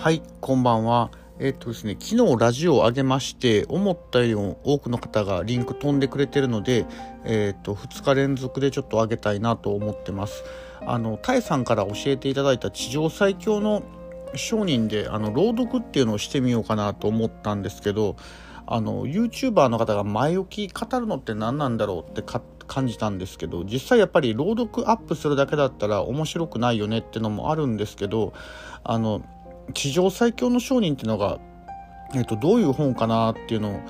[0.00, 1.10] はい、こんばんは。
[1.38, 4.34] えっ、とですね、昨日ラジオを上げまして、思ったより
[4.64, 6.86] 多くの方がリンク飛んでくれてるので、
[7.26, 10.42] えっ、と、2日連続でちょっと上げたいなと思ってます。
[10.86, 13.82] あの、タイさんから教えていただいた地上最強の
[14.36, 18.16] 商人で、あの、朗読っていうのをしてみようかなと思ったんですけど、
[18.66, 22.22] あの、YouTuber の方が前置き語るのって何なんだろうって
[22.70, 28.32] 感じたんですけど実際やっぱり朗読アップするだけだったら面白くないよねってのもあるんですけど
[28.84, 29.22] あの
[29.72, 31.38] 地上最強の商人っていうのが、
[32.14, 33.80] えー、とどういう本かなっていうのを、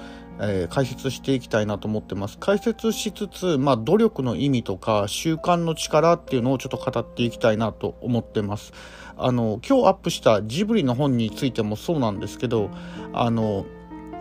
[0.40, 8.72] えー、解説していきたいなと思ってます解説しつつ、まあ、努力の意味とか習慣の力っていうのをちょっと語っていきたいなと思ってます
[9.16, 12.70] あの今日アップしたジブリの本についてもそうなんですけど
[13.12, 13.66] あの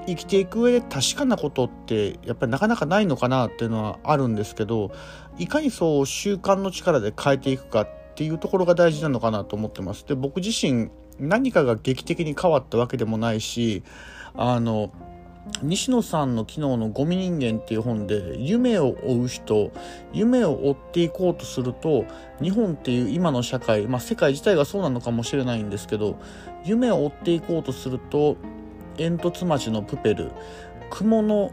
[0.07, 4.91] 生きていく上で確かなことってやっぱりなかなかないのかなっていうのはあるんですけど
[5.37, 10.05] いかにそう習慣の力で変えていくかっていうところが大事なのかなと思ってます。
[10.05, 10.89] で僕自身
[11.19, 13.83] 何かが劇的に変わったわけでもないし
[14.35, 14.91] あの
[15.63, 19.71] 西野さんの昨日の「ゴミ人間」っていう本で夢を追う人
[20.13, 22.05] 夢を追っていこうとすると
[22.41, 26.17] 日本っていう今の社会、まあ、世界自体がそうなのかもしれないんですけど
[26.63, 28.37] 夢を追っていこうとすると
[28.97, 30.31] 煙突町のプペル
[30.89, 31.51] 雲の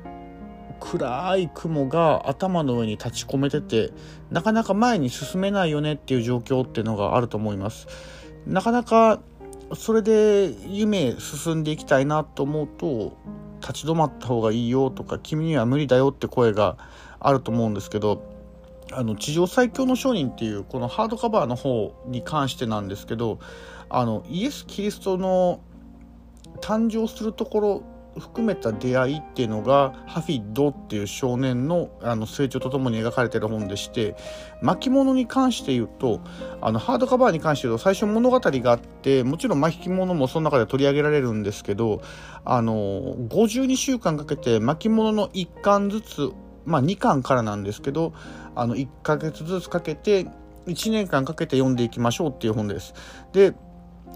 [0.80, 3.92] 暗い雲が頭の上に立ち込めてて
[4.30, 7.86] なかなか前に進めないよねっていう状況っていうのがあると思います。
[8.46, 9.20] なかなか
[9.74, 13.16] それで夢進んでいきたいなと思うと
[13.60, 16.76] 立ち止まった方がいいよとか君には無理だよって声が
[17.18, 18.22] あると思うんですけど
[18.92, 23.40] あの地上最強の商人っていうこのハードカバーの方に関してなんですけど
[23.88, 25.60] あのイエス・キリストの
[26.60, 27.82] 誕生するところ
[28.18, 34.16] 含めた出会いっていうのがハフィッドっていう少年のあの成長とともに描かれてる本でして
[34.62, 36.20] 巻物に関して言うと
[36.60, 42.02] あのハードカバーに関して言うと最初物語があってもちろん巻物もその中で取り上げられるんですけど
[42.44, 46.30] あの52週間かけて巻物の1巻ずつ
[46.64, 48.12] まあ2巻からなんですけど
[48.54, 50.26] あの1ヶ月ずつかけて
[50.66, 52.94] 1年間かけて読んでいきましょうっていう本です。
[53.32, 53.54] で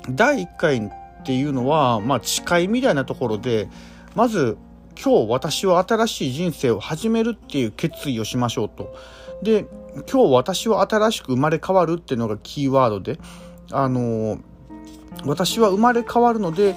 [0.08, 3.68] 第1回っていうのは、まあ、誓いみたいなところで、
[4.14, 4.56] まず、
[5.02, 8.94] 今日私は新しい人生を始めるっていう決意をしましょうと。
[9.42, 9.66] で、
[10.10, 13.18] 今日私は新しく生まれ変わるっていうのがキーワードで、
[13.72, 14.38] あの
[15.24, 16.74] 私は生まれ変わるので、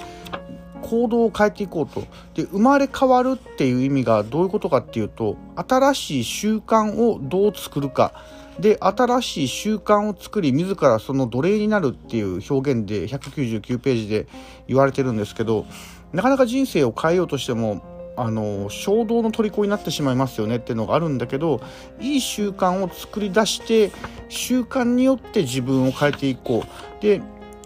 [0.82, 2.06] 行動を変えていこうと。
[2.34, 8.12] で、生まれ変わるっていう意味がどういうことかっていうと、新しい習慣をどう作るか。
[8.60, 14.26] で新しい習慣を作り自らその奴隷になるっていう表現で199ページで
[14.68, 15.66] 言われてるんですけど
[16.12, 17.82] なかなか人生を変えようとしても
[18.16, 21.60] あの衝動の虜になってしまいますよねっていうのがあるんだけど
[22.00, 23.90] いい習慣を作り出して
[24.28, 27.02] 習慣によって自分を変えていこう。
[27.02, 27.20] で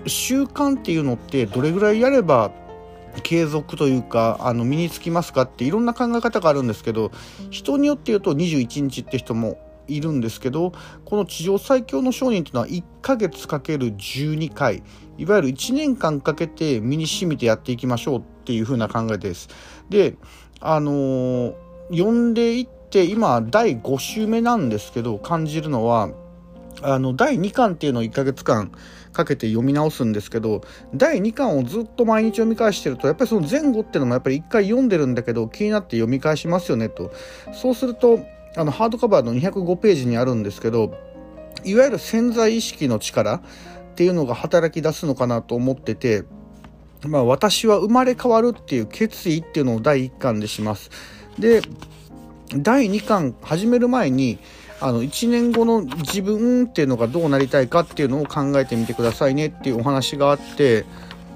[0.06, 2.52] 習慣っていうのってどれぐらいやれば
[3.22, 7.10] 継続というかあの身につきますかっていろんな考え方があるんですけど
[7.50, 10.72] 人によって言うと21日って人もいるんですけど
[11.04, 14.82] この地上最強の商人というのは1ヶ月かける12回
[15.16, 19.48] いわゆる1年間かけて身に染みてやっていきましょうっていう風な考えです。
[19.88, 20.16] で
[20.60, 21.54] あのー、
[21.90, 26.10] 読んでいって今第5週目なんですけど感じるのは
[26.82, 28.70] あの第2巻っていうのを1ヶ月間
[29.12, 30.62] かけて読み直すんですけど
[30.94, 37.12] 第2巻をずっと毎日読み返してるとやっぱりその前後っていうのもやっぱり1回読んでるんだけど気になって読み返しますよねと
[37.52, 38.20] そうすると
[38.56, 40.94] あのハードカバーの205ページにあるんですけど
[41.64, 43.40] いわゆる潜在意識の力っ
[43.94, 46.24] ていうのが働き出すのかなと思ってて、
[47.06, 50.90] まあ、私は生まれ変わるっていう決意っていうのを第1巻でします。
[51.38, 51.62] で
[52.56, 54.38] 第2巻始める前に
[54.80, 60.84] あの1年後の自分っていうのがどうなりたいかっていうのを考えてみてくださいねっていうお話があって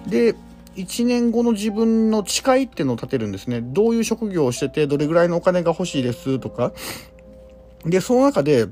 [0.07, 0.35] で
[0.77, 3.61] 1年後の自分の誓いっていうのを立てるんですね。
[3.63, 6.73] どういう職業をしてて、どれぐらいのお金が欲しいですとか。
[7.85, 8.69] で、その中で、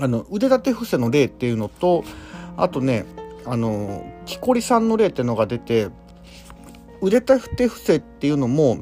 [0.00, 2.04] あの、腕立て伏せの例っていうのと、
[2.56, 3.04] あとね、
[3.44, 5.88] あの、木こりさんの例っていうのが出て、
[7.00, 8.78] 腕立て伏せっていうのも、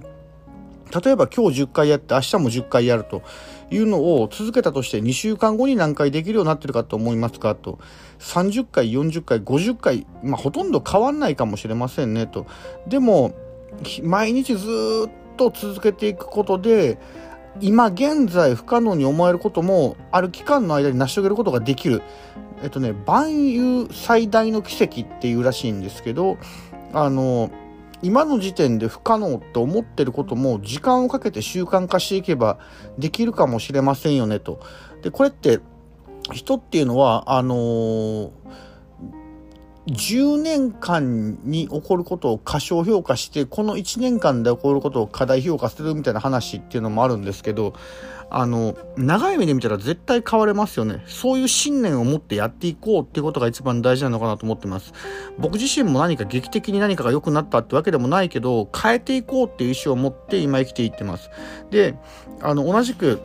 [1.04, 3.22] 例えば今日10回やって明日も10回やると
[3.70, 7.78] いうのを続けたとして2週間後に何回できるようになってるかと思いますかと。
[8.18, 12.46] 30回40回50回、まあ、ほとんど変わんないかもしれませんねと。
[12.86, 13.34] でも
[14.02, 14.66] 毎日ず
[15.08, 16.98] っと続けていくことで
[17.60, 22.02] 今現在不可能に思えることもある期間の間に成し遂げることができる。
[22.62, 26.38] えっとね万有最大の奇跡っていうらしいんですけど
[26.94, 27.50] あの
[28.02, 32.58] 今の時点で不可能って思ってることも時間をかけて習慣化していけば
[32.98, 34.60] できるかもしれませんよねと。
[35.02, 35.60] でこれって
[36.32, 38.30] 人っていうのはあのー、
[39.86, 47.74] 10年間に起こることを過小評価して、この1年間で起こることを過大評価するみたいな話っていうのもあるんですけど、
[48.28, 51.04] あの、長い目で見たら絶対変われますよね。
[51.06, 54.92] そういう信念を持ってやっていこうっていうことが一番大事なのかなと思ってます。
[55.38, 61.30] 僕自身も何か劇的に何かが良くなったってわけでもないけど、変えていこうっていう意思を持って今生きていってます。
[61.70, 61.94] で、
[62.40, 63.20] あの、同じく、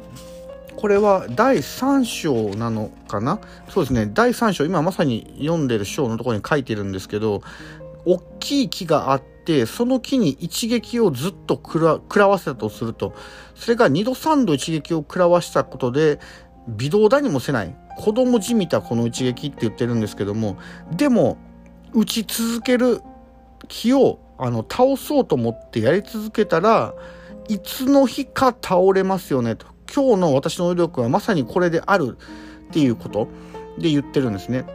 [0.76, 3.40] これは第3章なのかな？
[3.70, 4.10] そうですね。
[4.14, 7.42] 第3章、今まさに読んでる章のところに書いてるんですけど、
[8.06, 11.80] 大きい木があって、その木に一撃をずっと食
[12.18, 13.14] らわせたとすると、
[13.56, 16.20] それが2度3度一撃を食らわしたことで、
[16.68, 17.76] 微動だにもせない。
[17.98, 20.58] 子供じみたこの一撃って言ってるんですけども、
[20.92, 21.38] でも、
[21.94, 23.02] 打ち続ける
[23.68, 26.96] 木をあの倒そうと思ってやり続けたら
[27.48, 32.18] いつの日か倒れますよねと今日の私の努力はまさにこれである
[32.70, 33.28] っていうこと
[33.78, 34.66] で言ってるんですね。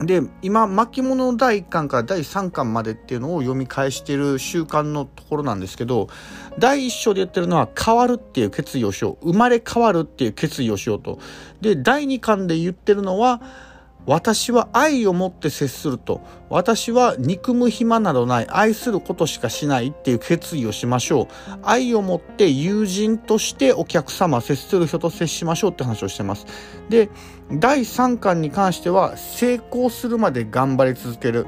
[0.00, 6.08] で今巻物の第1巻から第3巻までっていうのを読み返してる習慣のところなんですけど
[6.58, 11.20] 第1章で言ってるのは変わるっていう決意をしよう生まれ変わるっていう決意をしようと
[11.60, 13.40] で第2巻で言ってるのは
[14.06, 16.20] 私は愛を持って接すると。
[16.50, 18.46] 私は憎む暇などない。
[18.50, 21.26] 愛することしかしないっていう決意をしましょう。
[21.62, 26.46] 愛を持って友人としてお客様、接する人と接しましょうって話をしてます。
[26.90, 27.08] で、
[27.52, 31.46] 第3巻に関しては、成功するまで頑張り続ける。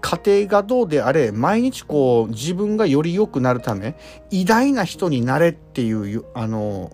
[0.00, 3.96] 家庭がどうであれ、毎日こう、自分がより良くなるため、
[4.30, 6.92] 偉大な人になれっていう、あの、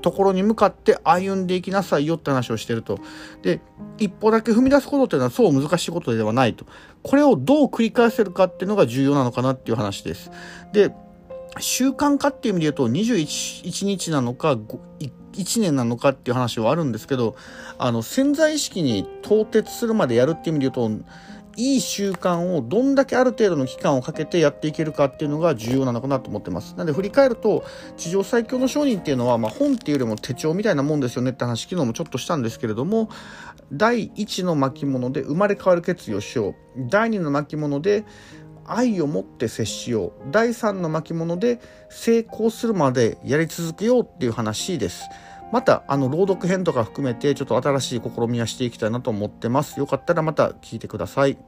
[0.00, 2.98] ところに向かって歩んでいきなさいよって話をしてると。
[3.42, 3.60] で、
[3.98, 6.66] 一歩だけ踏み出すことっていうのはそう難しいことではないと。
[7.02, 10.30] これをどう繰り返せるかっていうのが重要なのかなっていう話です。
[10.72, 10.94] で、
[11.60, 14.56] 習慣化っていう意味で言うと21日なのか
[15.32, 17.36] 1年なのかっていう話はあるんですけど、
[17.78, 21.04] あの潜在意識に到達するまでやるっていう意味で言うと、
[21.58, 26.74] いい習慣をどんだけある程度の期間をかけてやっていけるかっていうのが重要なのかなと思ってます。
[26.74, 27.64] なので振り返ると、
[27.96, 33.08] 地上最強の商人っていうのは、まあ、本っていうよりも手帳みたいなもんですよねって話、昨日もちょっとしたんですけれども、
[33.72, 36.54] 第1の巻物で生まれ変わる決意をしよう。
[36.88, 38.04] 第2の巻物で
[38.64, 40.12] 愛を持って接しよう。
[40.30, 45.08] 第3の巻物で成功するまでやり続けようっていう話です。
[45.50, 49.78] また、あの、朗読編とか含めて、ちょっと新しい試みはしていきたいなと思ってます。
[49.78, 51.38] よかったらまた聞いてください。